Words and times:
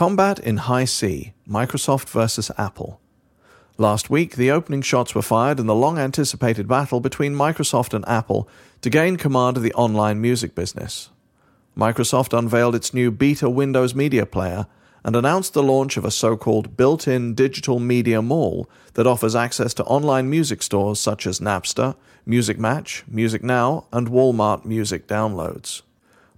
Combat 0.00 0.38
in 0.38 0.56
High 0.56 0.86
C 0.86 1.34
Microsoft 1.46 2.08
versus 2.08 2.50
Apple. 2.56 3.02
Last 3.76 4.08
week, 4.08 4.36
the 4.36 4.50
opening 4.50 4.80
shots 4.80 5.14
were 5.14 5.20
fired 5.20 5.60
in 5.60 5.66
the 5.66 5.74
long 5.74 5.98
anticipated 5.98 6.66
battle 6.66 7.00
between 7.00 7.34
Microsoft 7.34 7.92
and 7.92 8.08
Apple 8.08 8.48
to 8.80 8.88
gain 8.88 9.16
command 9.18 9.58
of 9.58 9.62
the 9.62 9.74
online 9.74 10.18
music 10.18 10.54
business. 10.54 11.10
Microsoft 11.76 12.32
unveiled 12.32 12.74
its 12.74 12.94
new 12.94 13.10
beta 13.10 13.50
Windows 13.50 13.94
Media 13.94 14.24
Player 14.24 14.66
and 15.04 15.14
announced 15.14 15.52
the 15.52 15.62
launch 15.62 15.98
of 15.98 16.06
a 16.06 16.10
so 16.10 16.34
called 16.34 16.78
built 16.78 17.06
in 17.06 17.34
digital 17.34 17.78
media 17.78 18.22
mall 18.22 18.70
that 18.94 19.06
offers 19.06 19.36
access 19.36 19.74
to 19.74 19.84
online 19.84 20.30
music 20.30 20.62
stores 20.62 20.98
such 20.98 21.26
as 21.26 21.40
Napster, 21.40 21.94
Music 22.24 22.58
Match, 22.58 23.04
Music 23.06 23.44
Now, 23.44 23.84
and 23.92 24.08
Walmart 24.08 24.64
Music 24.64 25.06
downloads. 25.06 25.82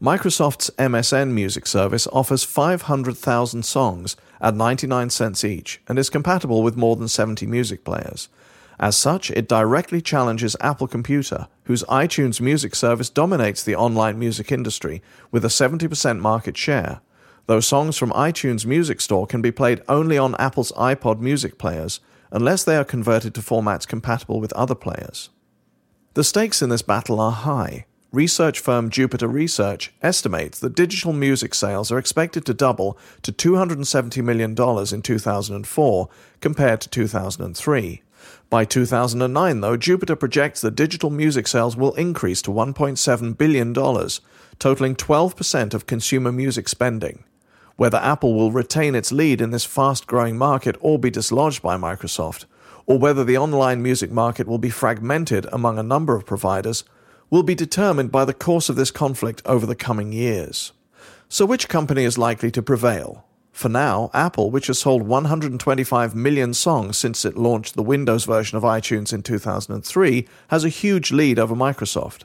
Microsoft's 0.02 0.68
MSN 0.78 1.30
music 1.30 1.64
service 1.64 2.08
offers 2.12 2.42
500,000 2.42 3.64
songs 3.64 4.16
at 4.40 4.56
99 4.56 5.10
cents 5.10 5.44
each 5.44 5.80
and 5.86 5.96
is 5.96 6.10
compatible 6.10 6.64
with 6.64 6.76
more 6.76 6.96
than 6.96 7.06
70 7.06 7.46
music 7.46 7.84
players. 7.84 8.28
As 8.80 8.96
such, 8.96 9.30
it 9.30 9.46
directly 9.46 10.00
challenges 10.00 10.56
Apple 10.60 10.88
Computer, 10.88 11.46
whose 11.66 11.84
iTunes 11.84 12.40
music 12.40 12.74
service 12.74 13.08
dominates 13.08 13.62
the 13.62 13.76
online 13.76 14.18
music 14.18 14.50
industry 14.50 15.02
with 15.30 15.44
a 15.44 15.48
70% 15.48 16.18
market 16.18 16.56
share. 16.56 17.00
Though 17.46 17.60
songs 17.60 17.96
from 17.96 18.10
iTunes 18.10 18.66
Music 18.66 19.00
Store 19.00 19.28
can 19.28 19.40
be 19.40 19.52
played 19.52 19.82
only 19.88 20.18
on 20.18 20.34
Apple's 20.34 20.72
iPod 20.72 21.20
music 21.20 21.58
players, 21.58 22.00
unless 22.32 22.64
they 22.64 22.74
are 22.74 22.84
converted 22.84 23.36
to 23.36 23.40
formats 23.40 23.86
compatible 23.86 24.40
with 24.40 24.52
other 24.54 24.74
players. 24.74 25.30
The 26.14 26.24
stakes 26.24 26.60
in 26.60 26.70
this 26.70 26.82
battle 26.82 27.20
are 27.20 27.30
high 27.30 27.86
research 28.12 28.60
firm 28.60 28.90
Jupiter 28.90 29.26
Research 29.26 29.90
estimates 30.02 30.58
that 30.60 30.74
digital 30.74 31.14
music 31.14 31.54
sales 31.54 31.90
are 31.90 31.98
expected 31.98 32.44
to 32.44 32.54
double 32.54 32.98
to 33.22 33.32
$270 33.32 34.22
million 34.22 34.50
in 34.50 35.02
2004 35.02 36.08
compared 36.40 36.80
to 36.82 36.88
2003. 36.90 38.02
By 38.50 38.66
2009, 38.66 39.60
though, 39.62 39.76
Jupiter 39.78 40.14
projects 40.14 40.60
that 40.60 40.76
digital 40.76 41.08
music 41.08 41.48
sales 41.48 41.74
will 41.74 41.94
increase 41.94 42.42
to 42.42 42.50
$1.7 42.50 43.38
billion, 43.38 43.72
totaling 44.58 44.94
12% 44.94 45.74
of 45.74 45.86
consumer 45.86 46.30
music 46.30 46.68
spending. 46.68 47.24
Whether 47.76 47.96
Apple 47.96 48.34
will 48.34 48.52
retain 48.52 48.94
its 48.94 49.10
lead 49.10 49.40
in 49.40 49.50
this 49.50 49.64
fast 49.64 50.06
growing 50.06 50.36
market 50.36 50.76
or 50.80 50.98
be 50.98 51.10
dislodged 51.10 51.62
by 51.62 51.78
Microsoft, 51.78 52.44
or 52.84 52.98
whether 52.98 53.24
the 53.24 53.38
online 53.38 53.82
music 53.82 54.10
market 54.10 54.46
will 54.46 54.58
be 54.58 54.70
fragmented 54.70 55.46
among 55.50 55.78
a 55.78 55.82
number 55.82 56.14
of 56.14 56.26
providers, 56.26 56.84
will 57.32 57.42
be 57.42 57.54
determined 57.54 58.12
by 58.12 58.26
the 58.26 58.34
course 58.34 58.68
of 58.68 58.76
this 58.76 58.90
conflict 58.90 59.40
over 59.46 59.64
the 59.64 59.74
coming 59.74 60.12
years. 60.12 60.72
So, 61.30 61.46
which 61.46 61.66
company 61.66 62.04
is 62.04 62.18
likely 62.18 62.50
to 62.50 62.60
prevail? 62.60 63.24
For 63.52 63.70
now, 63.70 64.10
Apple, 64.12 64.50
which 64.50 64.66
has 64.66 64.80
sold 64.80 65.04
125 65.04 66.14
million 66.14 66.52
songs 66.52 66.98
since 66.98 67.24
it 67.24 67.38
launched 67.38 67.74
the 67.74 67.82
Windows 67.82 68.26
version 68.26 68.58
of 68.58 68.64
iTunes 68.64 69.14
in 69.14 69.22
2003, 69.22 70.28
has 70.48 70.62
a 70.62 70.68
huge 70.68 71.10
lead 71.10 71.38
over 71.38 71.54
Microsoft. 71.54 72.24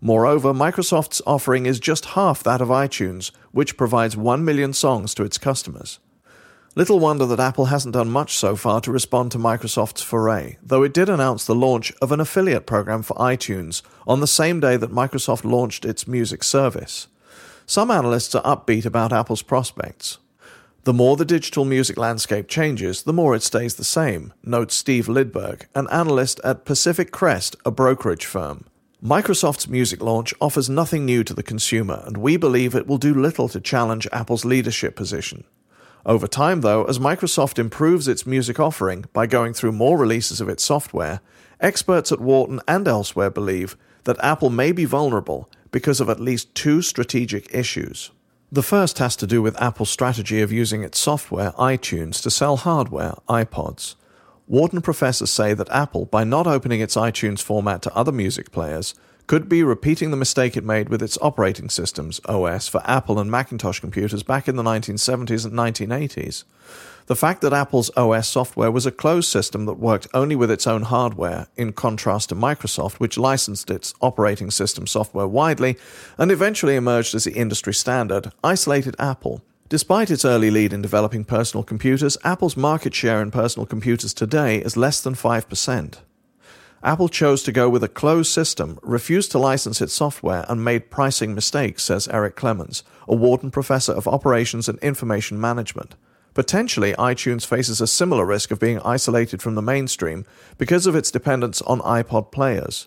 Moreover, 0.00 0.54
Microsoft's 0.54 1.20
offering 1.26 1.66
is 1.66 1.78
just 1.78 2.14
half 2.16 2.42
that 2.42 2.62
of 2.62 2.68
iTunes, 2.68 3.32
which 3.52 3.76
provides 3.76 4.16
1 4.16 4.42
million 4.42 4.72
songs 4.72 5.14
to 5.16 5.22
its 5.22 5.36
customers. 5.36 5.98
Little 6.78 6.98
wonder 7.00 7.24
that 7.24 7.40
Apple 7.40 7.64
hasn't 7.64 7.94
done 7.94 8.10
much 8.10 8.36
so 8.36 8.54
far 8.54 8.82
to 8.82 8.92
respond 8.92 9.32
to 9.32 9.38
Microsoft's 9.38 10.02
foray, 10.02 10.58
though 10.62 10.82
it 10.82 10.92
did 10.92 11.08
announce 11.08 11.46
the 11.46 11.54
launch 11.54 11.90
of 12.02 12.12
an 12.12 12.20
affiliate 12.20 12.66
program 12.66 13.02
for 13.02 13.16
iTunes 13.16 13.80
on 14.06 14.20
the 14.20 14.26
same 14.26 14.60
day 14.60 14.76
that 14.76 14.92
Microsoft 14.92 15.42
launched 15.42 15.86
its 15.86 16.06
music 16.06 16.44
service. 16.44 17.08
Some 17.64 17.90
analysts 17.90 18.34
are 18.34 18.42
upbeat 18.42 18.84
about 18.84 19.10
Apple's 19.10 19.40
prospects. 19.40 20.18
The 20.84 20.92
more 20.92 21.16
the 21.16 21.24
digital 21.24 21.64
music 21.64 21.96
landscape 21.96 22.46
changes, 22.46 23.04
the 23.04 23.12
more 23.14 23.34
it 23.34 23.42
stays 23.42 23.76
the 23.76 23.82
same, 23.82 24.34
notes 24.44 24.74
Steve 24.74 25.06
Lidberg, 25.06 25.62
an 25.74 25.88
analyst 25.90 26.42
at 26.44 26.66
Pacific 26.66 27.10
Crest, 27.10 27.56
a 27.64 27.70
brokerage 27.70 28.26
firm. 28.26 28.66
Microsoft's 29.02 29.66
music 29.66 30.02
launch 30.02 30.34
offers 30.42 30.68
nothing 30.68 31.06
new 31.06 31.24
to 31.24 31.32
the 31.32 31.42
consumer, 31.42 32.02
and 32.06 32.18
we 32.18 32.36
believe 32.36 32.74
it 32.74 32.86
will 32.86 32.98
do 32.98 33.14
little 33.14 33.48
to 33.48 33.62
challenge 33.62 34.06
Apple's 34.12 34.44
leadership 34.44 34.94
position. 34.94 35.44
Over 36.06 36.28
time, 36.28 36.60
though, 36.60 36.84
as 36.84 37.00
Microsoft 37.00 37.58
improves 37.58 38.06
its 38.06 38.28
music 38.28 38.60
offering 38.60 39.06
by 39.12 39.26
going 39.26 39.52
through 39.52 39.72
more 39.72 39.98
releases 39.98 40.40
of 40.40 40.48
its 40.48 40.62
software, 40.62 41.20
experts 41.60 42.12
at 42.12 42.20
Wharton 42.20 42.60
and 42.68 42.86
elsewhere 42.86 43.28
believe 43.28 43.76
that 44.04 44.22
Apple 44.22 44.48
may 44.48 44.70
be 44.70 44.84
vulnerable 44.84 45.50
because 45.72 46.00
of 46.00 46.08
at 46.08 46.20
least 46.20 46.54
two 46.54 46.80
strategic 46.80 47.52
issues. 47.52 48.12
The 48.52 48.62
first 48.62 48.98
has 48.98 49.16
to 49.16 49.26
do 49.26 49.42
with 49.42 49.60
Apple's 49.60 49.90
strategy 49.90 50.40
of 50.40 50.52
using 50.52 50.84
its 50.84 51.00
software, 51.00 51.50
iTunes, 51.58 52.22
to 52.22 52.30
sell 52.30 52.56
hardware, 52.56 53.14
iPods. 53.28 53.96
Wharton 54.46 54.82
professors 54.82 55.32
say 55.32 55.54
that 55.54 55.70
Apple, 55.70 56.04
by 56.04 56.22
not 56.22 56.46
opening 56.46 56.80
its 56.80 56.94
iTunes 56.94 57.42
format 57.42 57.82
to 57.82 57.96
other 57.96 58.12
music 58.12 58.52
players, 58.52 58.94
could 59.26 59.48
be 59.48 59.62
repeating 59.62 60.10
the 60.10 60.16
mistake 60.16 60.56
it 60.56 60.64
made 60.64 60.88
with 60.88 61.02
its 61.02 61.18
operating 61.20 61.68
systems, 61.68 62.20
OS, 62.26 62.68
for 62.68 62.80
Apple 62.84 63.18
and 63.18 63.30
Macintosh 63.30 63.80
computers 63.80 64.22
back 64.22 64.46
in 64.46 64.56
the 64.56 64.62
1970s 64.62 65.44
and 65.44 65.54
1980s. 65.54 66.44
The 67.06 67.16
fact 67.16 67.40
that 67.40 67.52
Apple's 67.52 67.90
OS 67.96 68.28
software 68.28 68.70
was 68.70 68.86
a 68.86 68.92
closed 68.92 69.28
system 69.28 69.66
that 69.66 69.74
worked 69.74 70.06
only 70.14 70.36
with 70.36 70.50
its 70.50 70.66
own 70.66 70.82
hardware, 70.82 71.46
in 71.56 71.72
contrast 71.72 72.28
to 72.28 72.34
Microsoft, 72.34 72.94
which 72.94 73.18
licensed 73.18 73.70
its 73.70 73.94
operating 74.00 74.50
system 74.50 74.86
software 74.86 75.26
widely 75.26 75.76
and 76.18 76.30
eventually 76.30 76.76
emerged 76.76 77.14
as 77.14 77.24
the 77.24 77.32
industry 77.32 77.74
standard, 77.74 78.32
isolated 78.44 78.94
Apple. 78.98 79.42
Despite 79.68 80.12
its 80.12 80.24
early 80.24 80.50
lead 80.50 80.72
in 80.72 80.82
developing 80.82 81.24
personal 81.24 81.64
computers, 81.64 82.16
Apple's 82.22 82.56
market 82.56 82.94
share 82.94 83.20
in 83.20 83.32
personal 83.32 83.66
computers 83.66 84.14
today 84.14 84.58
is 84.58 84.76
less 84.76 85.00
than 85.00 85.14
5%. 85.14 85.98
Apple 86.86 87.08
chose 87.08 87.42
to 87.42 87.50
go 87.50 87.68
with 87.68 87.82
a 87.82 87.88
closed 87.88 88.30
system, 88.30 88.78
refused 88.80 89.32
to 89.32 89.40
license 89.40 89.80
its 89.80 89.92
software, 89.92 90.46
and 90.48 90.64
made 90.64 90.88
pricing 90.88 91.34
mistakes, 91.34 91.82
says 91.82 92.06
Eric 92.06 92.36
Clemons, 92.36 92.84
a 93.08 93.14
Wharton 93.16 93.50
professor 93.50 93.90
of 93.90 94.06
operations 94.06 94.68
and 94.68 94.78
information 94.78 95.40
management. 95.40 95.96
Potentially, 96.32 96.92
iTunes 96.92 97.44
faces 97.44 97.80
a 97.80 97.88
similar 97.88 98.24
risk 98.24 98.52
of 98.52 98.60
being 98.60 98.78
isolated 98.84 99.42
from 99.42 99.56
the 99.56 99.62
mainstream 99.62 100.24
because 100.58 100.86
of 100.86 100.94
its 100.94 101.10
dependence 101.10 101.60
on 101.62 101.80
iPod 101.80 102.30
players. 102.30 102.86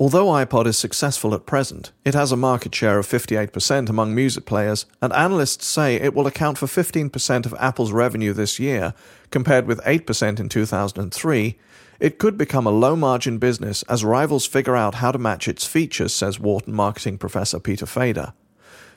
Although 0.00 0.28
iPod 0.28 0.64
is 0.64 0.78
successful 0.78 1.34
at 1.34 1.44
present, 1.44 1.92
it 2.06 2.14
has 2.14 2.32
a 2.32 2.36
market 2.36 2.74
share 2.74 2.98
of 2.98 3.06
58% 3.06 3.90
among 3.90 4.14
music 4.14 4.46
players, 4.46 4.86
and 5.02 5.12
analysts 5.12 5.66
say 5.66 5.96
it 5.96 6.14
will 6.14 6.26
account 6.26 6.56
for 6.56 6.64
15% 6.64 7.44
of 7.44 7.54
Apple's 7.60 7.92
revenue 7.92 8.32
this 8.32 8.58
year, 8.58 8.94
compared 9.30 9.66
with 9.66 9.78
8% 9.84 10.40
in 10.40 10.48
2003. 10.48 11.58
It 12.00 12.18
could 12.18 12.38
become 12.38 12.66
a 12.66 12.70
low 12.70 12.96
margin 12.96 13.36
business 13.36 13.82
as 13.90 14.02
rivals 14.02 14.46
figure 14.46 14.74
out 14.74 14.94
how 14.94 15.12
to 15.12 15.18
match 15.18 15.46
its 15.46 15.66
features, 15.66 16.14
says 16.14 16.40
Wharton 16.40 16.72
marketing 16.72 17.18
professor 17.18 17.60
Peter 17.60 17.84
Fader. 17.84 18.32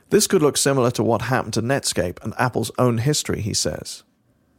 This 0.09 0.25
could 0.25 0.41
look 0.41 0.55
similar 0.55 0.91
to 0.91 1.03
what 1.03 1.23
happened 1.23 1.55
to 1.55 1.61
Netscape 1.61 2.23
and 2.23 2.33
Apple's 2.39 2.71
own 2.79 2.99
history, 2.99 3.41
he 3.41 3.53
says. 3.53 4.03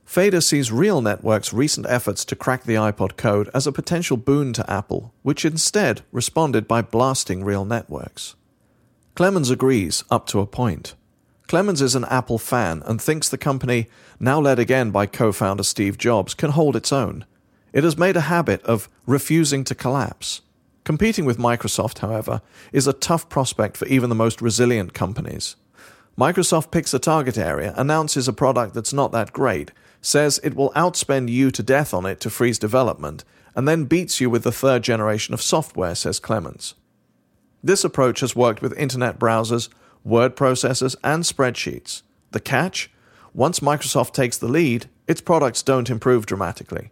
Fader 0.04 0.40
sees 0.40 0.70
Real 0.70 1.00
Network's 1.00 1.52
recent 1.52 1.86
efforts 1.88 2.24
to 2.26 2.36
crack 2.36 2.64
the 2.64 2.74
iPod 2.74 3.16
code 3.16 3.48
as 3.54 3.66
a 3.66 3.72
potential 3.72 4.16
boon 4.16 4.52
to 4.52 4.70
Apple, 4.70 5.12
which 5.22 5.44
instead 5.44 6.02
responded 6.12 6.68
by 6.68 6.82
blasting 6.82 7.42
Real 7.42 7.64
Networks. 7.64 8.34
Clemons 9.16 9.50
agrees 9.50 10.04
up 10.10 10.26
to 10.26 10.40
a 10.40 10.46
point. 10.46 10.94
Clemons 11.48 11.80
is 11.80 11.94
an 11.94 12.04
Apple 12.06 12.38
fan 12.38 12.82
and 12.86 13.00
thinks 13.00 13.28
the 13.28 13.38
company, 13.38 13.88
now 14.20 14.40
led 14.40 14.58
again 14.58 14.90
by 14.90 15.06
co 15.06 15.32
founder 15.32 15.62
Steve 15.62 15.98
Jobs, 15.98 16.34
can 16.34 16.50
hold 16.50 16.76
its 16.76 16.92
own. 16.92 17.24
It 17.72 17.84
has 17.84 17.98
made 17.98 18.16
a 18.16 18.22
habit 18.22 18.62
of 18.62 18.88
refusing 19.06 19.64
to 19.64 19.74
collapse. 19.74 20.42
Competing 20.84 21.24
with 21.24 21.38
Microsoft, 21.38 21.98
however, 21.98 22.42
is 22.72 22.86
a 22.86 22.92
tough 22.92 23.28
prospect 23.28 23.76
for 23.76 23.86
even 23.86 24.10
the 24.10 24.14
most 24.14 24.42
resilient 24.42 24.94
companies. 24.94 25.56
Microsoft 26.18 26.70
picks 26.70 26.94
a 26.94 26.98
target 26.98 27.36
area, 27.36 27.74
announces 27.76 28.28
a 28.28 28.32
product 28.32 28.74
that's 28.74 28.92
not 28.92 29.10
that 29.12 29.32
great, 29.32 29.72
says 30.04 30.38
it 30.44 30.54
will 30.54 30.70
outspend 30.72 31.30
you 31.30 31.50
to 31.50 31.62
death 31.62 31.94
on 31.94 32.04
it 32.04 32.20
to 32.20 32.30
freeze 32.30 32.58
development, 32.58 33.24
and 33.56 33.66
then 33.66 33.84
beats 33.84 34.20
you 34.20 34.28
with 34.28 34.42
the 34.42 34.52
third 34.52 34.82
generation 34.82 35.32
of 35.32 35.40
software, 35.40 35.94
says 35.94 36.20
Clemons. 36.20 36.74
This 37.62 37.84
approach 37.84 38.20
has 38.20 38.36
worked 38.36 38.60
with 38.60 38.78
internet 38.78 39.18
browsers, 39.18 39.70
word 40.04 40.36
processors, 40.36 40.94
and 41.02 41.24
spreadsheets. 41.24 42.02
The 42.32 42.40
catch? 42.40 42.90
Once 43.32 43.60
Microsoft 43.60 44.12
takes 44.12 44.36
the 44.36 44.48
lead, 44.48 44.86
its 45.08 45.22
products 45.22 45.62
don't 45.62 45.88
improve 45.88 46.26
dramatically. 46.26 46.90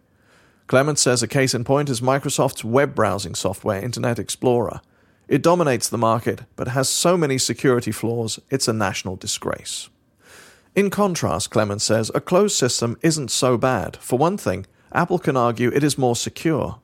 Clemons 0.67 0.97
says 0.97 1.21
a 1.21 1.27
case 1.27 1.53
in 1.53 1.63
point 1.63 1.89
is 1.89 2.01
Microsoft's 2.01 2.63
web 2.63 2.95
browsing 2.95 3.35
software, 3.35 3.79
Internet 3.79 4.17
Explorer. 4.17 4.81
It 5.27 5.43
dominates 5.43 5.87
the 5.87 5.97
market, 5.97 6.41
but 6.55 6.69
has 6.69 6.89
so 6.89 7.15
many 7.15 7.37
security 7.37 7.91
flaws, 7.91 8.39
it's 8.49 8.67
a 8.67 8.73
national 8.73 9.15
disgrace. 9.15 9.89
In 10.75 10.89
contrast, 10.89 11.51
Clemons 11.51 11.81
says, 11.81 12.11
a 12.15 12.21
closed 12.21 12.55
system 12.55 12.97
isn't 13.01 13.29
so 13.31 13.57
bad. 13.57 13.97
For 13.97 14.17
one 14.17 14.37
thing, 14.37 14.65
Apple 14.91 15.19
can 15.19 15.37
argue 15.37 15.69
it 15.69 15.83
is 15.83 15.97
more 15.97 16.15
secure. 16.15 16.79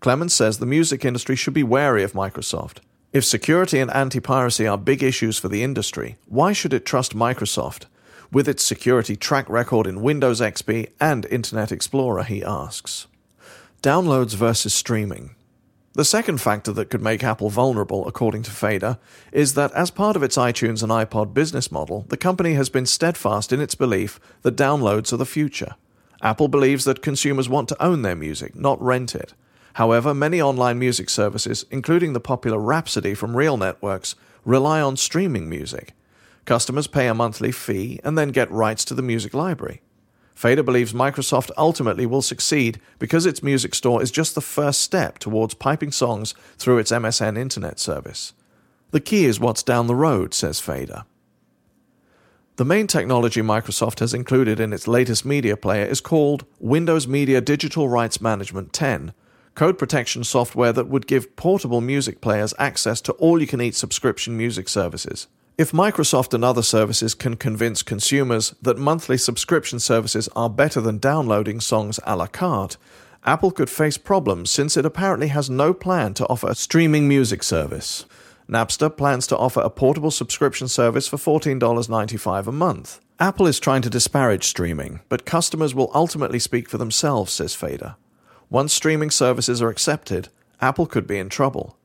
Clemons 0.00 0.30
says 0.30 0.58
the 0.58 0.66
music 0.66 1.04
industry 1.04 1.36
should 1.36 1.54
be 1.54 1.62
wary 1.62 2.02
of 2.02 2.12
Microsoft. 2.12 2.78
If 3.12 3.24
security 3.24 3.78
and 3.78 3.90
anti 3.90 4.20
piracy 4.20 4.66
are 4.66 4.78
big 4.78 5.02
issues 5.02 5.38
for 5.38 5.48
the 5.48 5.62
industry, 5.62 6.16
why 6.26 6.52
should 6.52 6.72
it 6.72 6.86
trust 6.86 7.14
Microsoft? 7.14 7.86
with 8.32 8.48
its 8.48 8.62
security 8.62 9.14
track 9.14 9.48
record 9.48 9.86
in 9.86 10.02
Windows 10.02 10.40
XP 10.40 10.90
and 10.98 11.26
Internet 11.26 11.70
Explorer, 11.70 12.24
he 12.24 12.42
asks. 12.42 13.06
Downloads 13.82 14.34
versus 14.34 14.72
streaming. 14.72 15.34
The 15.94 16.04
second 16.06 16.40
factor 16.40 16.72
that 16.72 16.88
could 16.88 17.02
make 17.02 17.22
Apple 17.22 17.50
vulnerable, 17.50 18.08
according 18.08 18.44
to 18.44 18.50
Fader, 18.50 18.96
is 19.30 19.52
that 19.54 19.72
as 19.72 19.90
part 19.90 20.16
of 20.16 20.22
its 20.22 20.38
iTunes 20.38 20.82
and 20.82 20.90
iPod 20.90 21.34
business 21.34 21.70
model, 21.70 22.06
the 22.08 22.16
company 22.16 22.54
has 22.54 22.70
been 22.70 22.86
steadfast 22.86 23.52
in 23.52 23.60
its 23.60 23.74
belief 23.74 24.18
that 24.40 24.56
downloads 24.56 25.12
are 25.12 25.18
the 25.18 25.26
future. 25.26 25.74
Apple 26.22 26.48
believes 26.48 26.84
that 26.84 27.02
consumers 27.02 27.46
want 27.46 27.68
to 27.68 27.82
own 27.82 28.00
their 28.00 28.16
music, 28.16 28.54
not 28.54 28.80
rent 28.80 29.14
it. 29.14 29.34
However, 29.74 30.14
many 30.14 30.40
online 30.40 30.78
music 30.78 31.10
services, 31.10 31.66
including 31.70 32.14
the 32.14 32.20
popular 32.20 32.58
Rhapsody 32.58 33.12
from 33.12 33.36
Real 33.36 33.58
Networks, 33.58 34.14
rely 34.46 34.80
on 34.80 34.96
streaming 34.96 35.50
music. 35.50 35.92
Customers 36.46 36.86
pay 36.86 37.06
a 37.06 37.14
monthly 37.14 37.52
fee 37.52 38.00
and 38.02 38.16
then 38.16 38.30
get 38.30 38.50
rights 38.50 38.86
to 38.86 38.94
the 38.94 39.02
music 39.02 39.34
library. 39.34 39.82
Fader 40.34 40.62
believes 40.62 40.92
Microsoft 40.92 41.50
ultimately 41.56 42.06
will 42.06 42.22
succeed 42.22 42.80
because 42.98 43.26
its 43.26 43.42
music 43.42 43.74
store 43.74 44.02
is 44.02 44.10
just 44.10 44.34
the 44.34 44.40
first 44.40 44.80
step 44.80 45.18
towards 45.18 45.54
piping 45.54 45.92
songs 45.92 46.34
through 46.56 46.78
its 46.78 46.90
MSN 46.90 47.38
internet 47.38 47.78
service. 47.78 48.32
The 48.90 49.00
key 49.00 49.24
is 49.24 49.40
what's 49.40 49.62
down 49.62 49.86
the 49.86 49.94
road, 49.94 50.34
says 50.34 50.60
Fader. 50.60 51.04
The 52.56 52.64
main 52.64 52.86
technology 52.86 53.40
Microsoft 53.40 54.00
has 54.00 54.12
included 54.12 54.60
in 54.60 54.72
its 54.72 54.86
latest 54.86 55.24
media 55.24 55.56
player 55.56 55.86
is 55.86 56.02
called 56.02 56.44
Windows 56.60 57.08
Media 57.08 57.40
Digital 57.40 57.88
Rights 57.88 58.20
Management 58.20 58.74
10, 58.74 59.14
code 59.54 59.78
protection 59.78 60.22
software 60.22 60.72
that 60.72 60.88
would 60.88 61.06
give 61.06 61.34
portable 61.36 61.80
music 61.80 62.20
players 62.20 62.52
access 62.58 63.00
to 63.02 63.12
all 63.12 63.40
you 63.40 63.46
can 63.46 63.62
eat 63.62 63.74
subscription 63.74 64.36
music 64.36 64.68
services. 64.68 65.28
If 65.58 65.72
Microsoft 65.72 66.32
and 66.32 66.42
other 66.42 66.62
services 66.62 67.14
can 67.14 67.36
convince 67.36 67.82
consumers 67.82 68.54
that 68.62 68.78
monthly 68.78 69.18
subscription 69.18 69.80
services 69.80 70.26
are 70.34 70.48
better 70.48 70.80
than 70.80 70.96
downloading 70.96 71.60
songs 71.60 72.00
a 72.06 72.16
la 72.16 72.26
carte, 72.26 72.78
Apple 73.24 73.50
could 73.50 73.68
face 73.68 73.98
problems 73.98 74.50
since 74.50 74.78
it 74.78 74.86
apparently 74.86 75.28
has 75.28 75.50
no 75.50 75.74
plan 75.74 76.14
to 76.14 76.26
offer 76.28 76.48
a 76.48 76.54
streaming 76.54 77.06
music 77.06 77.42
service. 77.42 78.06
Napster 78.48 78.94
plans 78.94 79.26
to 79.26 79.36
offer 79.36 79.60
a 79.60 79.68
portable 79.68 80.10
subscription 80.10 80.68
service 80.68 81.06
for 81.06 81.18
$14.95 81.18 82.46
a 82.46 82.52
month. 82.52 83.00
Apple 83.20 83.46
is 83.46 83.60
trying 83.60 83.82
to 83.82 83.90
disparage 83.90 84.44
streaming, 84.44 85.00
but 85.10 85.26
customers 85.26 85.74
will 85.74 85.90
ultimately 85.94 86.38
speak 86.38 86.68
for 86.68 86.78
themselves, 86.78 87.30
says 87.30 87.54
Fader. 87.54 87.96
Once 88.48 88.72
streaming 88.72 89.10
services 89.10 89.60
are 89.60 89.68
accepted, 89.68 90.28
Apple 90.62 90.86
could 90.86 91.06
be 91.06 91.18
in 91.18 91.28
trouble. 91.28 91.76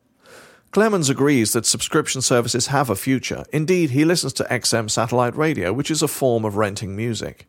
Clemons 0.71 1.09
agrees 1.09 1.53
that 1.53 1.65
subscription 1.65 2.21
services 2.21 2.67
have 2.67 2.89
a 2.89 2.95
future. 2.95 3.45
Indeed, 3.51 3.91
he 3.91 4.05
listens 4.05 4.33
to 4.33 4.43
XM 4.45 4.89
satellite 4.89 5.35
radio, 5.35 5.73
which 5.73 5.89
is 5.89 6.01
a 6.01 6.07
form 6.07 6.45
of 6.45 6.57
renting 6.57 6.95
music. 6.95 7.47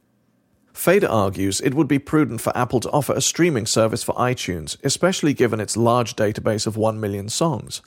Fader 0.73 1.09
argues 1.09 1.61
it 1.61 1.75
would 1.75 1.89
be 1.89 1.99
prudent 1.99 2.41
for 2.41 2.57
Apple 2.57 2.79
to 2.79 2.91
offer 2.91 3.13
a 3.13 3.21
streaming 3.21 3.67
service 3.67 4.05
for 4.05 4.15
iTunes, 4.15 4.77
especially 4.85 5.35
given 5.35 5.59
its 5.59 5.77
large 5.77 6.15
database 6.15 6.69
of 6.69 6.77
1 6.77 7.01
million 7.01 7.29
songs. 7.29 7.83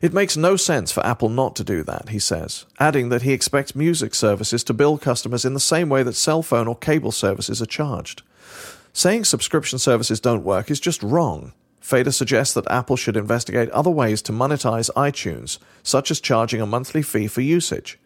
It 0.00 0.14
makes 0.14 0.38
no 0.38 0.56
sense 0.56 0.90
for 0.90 1.04
Apple 1.04 1.28
not 1.28 1.54
to 1.56 1.64
do 1.64 1.82
that, 1.82 2.08
he 2.08 2.18
says, 2.18 2.64
adding 2.78 3.10
that 3.10 3.20
he 3.20 3.34
expects 3.34 3.74
music 3.74 4.14
services 4.14 4.64
to 4.64 4.72
bill 4.72 4.96
customers 4.96 5.44
in 5.44 5.52
the 5.52 5.60
same 5.60 5.90
way 5.90 6.02
that 6.02 6.14
cell 6.14 6.42
phone 6.42 6.66
or 6.66 6.74
cable 6.74 7.12
services 7.12 7.60
are 7.60 7.66
charged. 7.66 8.22
Saying 8.94 9.26
subscription 9.26 9.78
services 9.78 10.18
don't 10.18 10.42
work 10.42 10.70
is 10.70 10.80
just 10.80 11.02
wrong. 11.02 11.52
Fader 11.90 12.12
suggests 12.12 12.54
that 12.54 12.70
Apple 12.70 12.94
should 12.94 13.16
investigate 13.16 13.68
other 13.70 13.90
ways 13.90 14.22
to 14.22 14.32
monetize 14.32 14.90
iTunes, 14.94 15.58
such 15.82 16.12
as 16.12 16.20
charging 16.20 16.60
a 16.60 16.66
monthly 16.66 17.02
fee 17.02 17.26
for 17.26 17.40
usage. 17.40 17.98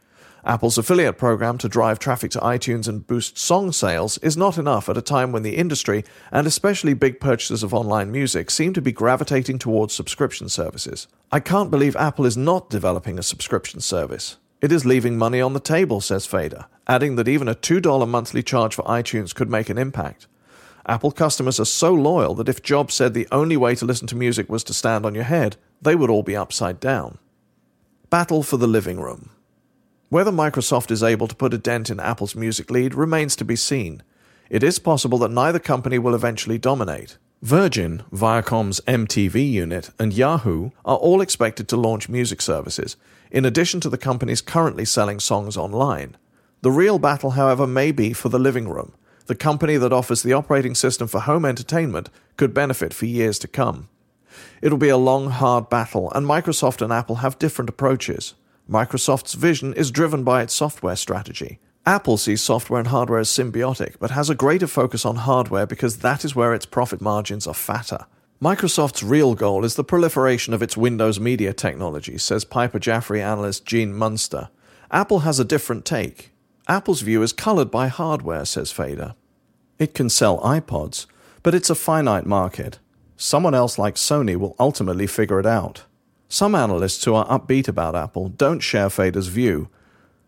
Apple's 0.43 0.79
affiliate 0.79 1.19
program 1.19 1.59
to 1.59 1.69
drive 1.69 1.99
traffic 1.99 2.31
to 2.31 2.39
iTunes 2.39 2.89
and 2.89 3.07
boost 3.07 3.37
song 3.37 3.73
sales 3.73 4.17
is 4.19 4.39
not 4.39 4.57
enough 4.57 4.89
at 4.89 4.97
a 4.97 5.03
time 5.03 5.33
when 5.33 5.43
the 5.43 5.57
industry, 5.57 6.03
and 6.33 6.47
especially 6.47 6.95
big 6.95 7.21
purchasers 7.21 7.63
of 7.63 7.75
online 7.75 8.11
music, 8.11 8.51
seem 8.51 8.73
to 8.73 8.81
be 8.81 8.91
gravitating 8.91 9.59
towards 9.59 9.93
subscription 9.93 10.49
services. 10.49 11.07
I 11.31 11.41
can't 11.41 11.71
believe 11.71 11.95
Apple 11.95 12.25
is 12.25 12.39
not 12.39 12.71
developing 12.71 13.19
a 13.19 13.23
subscription 13.23 13.81
service. 13.81 14.39
It 14.63 14.73
is 14.73 14.87
leaving 14.87 15.19
money 15.19 15.43
on 15.43 15.53
the 15.53 15.61
table, 15.61 16.01
says 16.01 16.25
Fader, 16.25 16.65
adding 16.87 17.17
that 17.17 17.29
even 17.29 17.49
a 17.49 17.55
$2 17.55 18.09
monthly 18.09 18.43
charge 18.43 18.75
for 18.75 18.83
iTunes 18.85 19.35
could 19.35 19.51
make 19.51 19.69
an 19.69 19.77
impact. 19.77 20.27
Apple 20.87 21.13
customers 21.13 21.59
are 21.59 21.65
so 21.65 21.95
loyal 21.95 22.35
that 22.35 22.49
if 22.49 22.63
Jobs 22.63 22.95
said 22.95 23.15
the 23.15 23.29
only 23.33 23.57
way 23.57 23.75
to 23.75 23.87
listen 23.87 24.07
to 24.09 24.17
music 24.17 24.51
was 24.51 24.63
to 24.65 24.75
stand 24.75 25.07
on 25.07 25.15
your 25.15 25.25
head, 25.25 25.57
they 25.81 25.95
would 25.95 26.11
all 26.11 26.23
be 26.23 26.37
upside 26.37 26.79
down. 26.79 27.19
Battle 28.11 28.43
for 28.43 28.59
the 28.59 28.67
living 28.67 29.01
room. 29.01 29.31
Whether 30.11 30.31
Microsoft 30.31 30.91
is 30.91 31.03
able 31.03 31.27
to 31.27 31.35
put 31.35 31.55
a 31.55 31.59
dent 31.59 31.89
in 31.89 31.99
Apple's 31.99 32.37
music 32.37 32.71
lead 32.71 32.95
remains 32.95 33.35
to 33.37 33.45
be 33.45 33.57
seen. 33.57 34.03
It 34.51 34.63
is 34.63 34.79
possible 34.79 35.19
that 35.19 35.31
neither 35.31 35.59
company 35.59 35.99
will 35.99 36.15
eventually 36.15 36.59
dominate. 36.59 37.17
Virgin, 37.41 38.05
Viacom's 38.13 38.81
MTV 38.83 39.51
unit, 39.51 39.91
and 39.99 40.13
Yahoo 40.13 40.71
are 40.85 40.97
all 40.97 41.21
expected 41.21 41.67
to 41.69 41.77
launch 41.77 42.09
music 42.09 42.43
services, 42.43 42.97
in 43.31 43.45
addition 43.45 43.81
to 43.81 43.91
the 43.91 43.99
companies 43.99 44.43
currently 44.43 44.85
selling 44.85 45.19
songs 45.19 45.57
online. 45.57 46.17
The 46.61 46.71
real 46.71 46.99
battle, 46.99 47.31
however, 47.33 47.67
may 47.67 47.91
be 47.91 48.13
for 48.13 48.29
the 48.29 48.39
living 48.39 48.69
room 48.69 48.93
the 49.27 49.35
company 49.35 49.77
that 49.77 49.93
offers 49.93 50.23
the 50.23 50.33
operating 50.33 50.75
system 50.75 51.09
for 51.09 51.21
home 51.21 51.45
entertainment 51.45 52.11
could 52.37 52.53
benefit 52.53 52.93
for 52.93 53.07
years 53.07 53.39
to 53.41 53.49
come. 53.49 53.89
It'll 54.61 54.79
be 54.79 54.89
a 54.89 54.97
long, 54.97 55.31
hard 55.31 55.71
battle, 55.71 56.11
and 56.13 56.27
Microsoft 56.27 56.83
and 56.83 56.93
Apple 56.93 57.17
have 57.17 57.39
different 57.39 57.71
approaches. 57.71 58.35
Microsoft's 58.71 59.35
vision 59.35 59.75
is 59.75 59.91
driven 59.91 60.25
by 60.25 60.43
its 60.43 60.55
software 60.55 60.97
strategy. 60.97 61.59
Apple 61.87 62.17
sees 62.17 62.43
software 62.43 62.81
and 62.81 62.89
hardware 62.89 63.19
as 63.19 63.29
symbiotic, 63.29 63.97
but 64.01 64.11
has 64.11 64.31
a 64.31 64.35
greater 64.35 64.67
focus 64.67 65.05
on 65.05 65.17
hardware 65.17 65.67
because 65.67 65.99
that 65.99 66.25
is 66.25 66.35
where 66.35 66.55
its 66.55 66.65
profit 66.65 67.01
margins 67.01 67.47
are 67.47 67.55
fatter. 67.55 68.07
Microsoft's 68.43 69.03
real 69.03 69.35
goal 69.35 69.65
is 69.65 69.75
the 69.75 69.85
proliferation 69.85 70.55
of 70.55 70.63
its 70.63 70.77
Windows 70.77 71.21
media 71.21 71.53
technology, 71.53 72.19
says 72.19 72.45
Piper 72.45 72.79
Jaffray 72.79 73.21
analyst 73.21 73.67
Gene 73.67 73.93
Munster. 73.95 74.49
Apple 74.91 75.21
has 75.21 75.39
a 75.39 75.45
different 75.45 75.85
take. 75.85 76.31
Apple's 76.67 77.03
view 77.03 77.23
is 77.23 77.35
colored 77.35 77.71
by 77.71 77.89
hardware, 77.89 78.47
says 78.47 78.73
Fader. 78.73 79.15
It 79.79 79.93
can 79.93 80.09
sell 80.09 80.41
iPods, 80.41 81.05
but 81.43 81.55
it's 81.55 81.69
a 81.69 81.75
finite 81.75 82.25
market. 82.25 82.79
Someone 83.19 83.55
else 83.55 83.79
like 83.79 83.97
Sony 83.97 84.35
will 84.35 84.57
ultimately 84.59 85.07
figure 85.07 85.39
it 85.39 85.45
out. 85.45 85.85
Some 86.29 86.55
analysts 86.55 87.05
who 87.05 87.15
are 87.15 87.27
upbeat 87.27 87.69
about 87.69 87.95
Apple 87.95 88.31
don't 88.31 88.61
share 88.61 88.89
Fader's 88.89 89.27
view. 89.27 89.69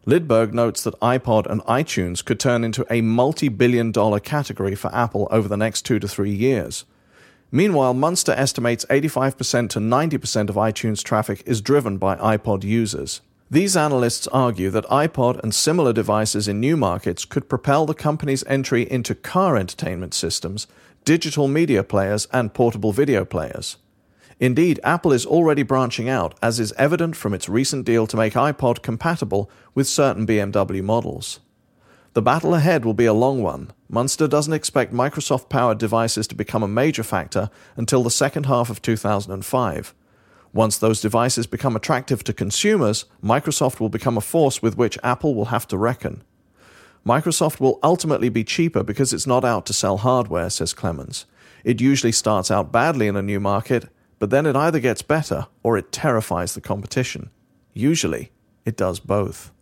Lidberg 0.06 0.52
notes 0.52 0.84
that 0.84 1.00
iPod 1.00 1.46
and 1.46 1.62
iTunes 1.62 2.22
could 2.22 2.38
turn 2.38 2.64
into 2.64 2.86
a 2.90 3.00
multi 3.00 3.48
billion 3.48 3.90
dollar 3.90 4.20
category 4.20 4.74
for 4.74 4.94
Apple 4.94 5.26
over 5.30 5.48
the 5.48 5.56
next 5.56 5.82
two 5.82 5.98
to 5.98 6.06
three 6.06 6.34
years. 6.34 6.84
Meanwhile, 7.50 7.94
Munster 7.94 8.32
estimates 8.32 8.84
85% 8.90 9.70
to 9.70 9.78
90% 9.78 10.50
of 10.50 10.56
iTunes 10.56 11.02
traffic 11.02 11.42
is 11.46 11.62
driven 11.62 11.96
by 11.96 12.16
iPod 12.16 12.62
users. 12.62 13.22
These 13.48 13.76
analysts 13.76 14.26
argue 14.28 14.70
that 14.70 14.86
iPod 14.86 15.40
and 15.40 15.54
similar 15.54 15.92
devices 15.92 16.48
in 16.48 16.58
new 16.58 16.76
markets 16.76 17.24
could 17.24 17.48
propel 17.48 17.86
the 17.86 17.94
company's 17.94 18.42
entry 18.48 18.90
into 18.90 19.14
car 19.14 19.56
entertainment 19.56 20.14
systems, 20.14 20.66
digital 21.04 21.46
media 21.46 21.84
players, 21.84 22.26
and 22.32 22.52
portable 22.52 22.90
video 22.90 23.24
players. 23.24 23.76
Indeed, 24.40 24.80
Apple 24.82 25.12
is 25.12 25.24
already 25.24 25.62
branching 25.62 26.08
out, 26.08 26.34
as 26.42 26.58
is 26.58 26.74
evident 26.76 27.14
from 27.14 27.32
its 27.32 27.48
recent 27.48 27.86
deal 27.86 28.08
to 28.08 28.16
make 28.16 28.34
iPod 28.34 28.82
compatible 28.82 29.48
with 29.76 29.86
certain 29.86 30.26
BMW 30.26 30.82
models. 30.82 31.38
The 32.14 32.22
battle 32.22 32.52
ahead 32.52 32.84
will 32.84 32.94
be 32.94 33.06
a 33.06 33.12
long 33.12 33.44
one. 33.44 33.70
Munster 33.88 34.26
doesn't 34.26 34.54
expect 34.54 34.92
Microsoft 34.92 35.48
powered 35.48 35.78
devices 35.78 36.26
to 36.26 36.34
become 36.34 36.64
a 36.64 36.68
major 36.68 37.04
factor 37.04 37.50
until 37.76 38.02
the 38.02 38.10
second 38.10 38.46
half 38.46 38.70
of 38.70 38.82
2005. 38.82 39.94
Once 40.56 40.78
those 40.78 41.02
devices 41.02 41.46
become 41.46 41.76
attractive 41.76 42.24
to 42.24 42.32
consumers, 42.32 43.04
Microsoft 43.22 43.78
will 43.78 43.90
become 43.90 44.16
a 44.16 44.22
force 44.22 44.62
with 44.62 44.74
which 44.74 44.98
Apple 45.02 45.34
will 45.34 45.44
have 45.46 45.68
to 45.68 45.76
reckon. 45.76 46.24
Microsoft 47.04 47.60
will 47.60 47.78
ultimately 47.82 48.30
be 48.30 48.42
cheaper 48.42 48.82
because 48.82 49.12
it's 49.12 49.26
not 49.26 49.44
out 49.44 49.66
to 49.66 49.74
sell 49.74 49.98
hardware, 49.98 50.48
says 50.48 50.72
Clemons. 50.72 51.26
It 51.62 51.82
usually 51.82 52.10
starts 52.10 52.50
out 52.50 52.72
badly 52.72 53.06
in 53.06 53.16
a 53.16 53.22
new 53.22 53.38
market, 53.38 53.90
but 54.18 54.30
then 54.30 54.46
it 54.46 54.56
either 54.56 54.80
gets 54.80 55.02
better 55.02 55.46
or 55.62 55.76
it 55.76 55.92
terrifies 55.92 56.54
the 56.54 56.62
competition. 56.62 57.28
Usually, 57.74 58.32
it 58.64 58.78
does 58.78 58.98
both. 58.98 59.52